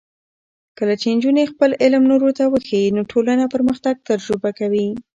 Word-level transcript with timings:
کله 0.77 0.93
چې 1.01 1.07
نجونې 1.15 1.43
خپل 1.51 1.69
علم 1.83 2.03
نورو 2.11 2.29
ته 2.37 2.43
وښيي، 2.47 2.89
نو 2.95 3.01
ټولنه 3.11 3.43
پرمختګ 3.53 3.95
تجربه 4.09 4.49
کوي. 4.59 4.87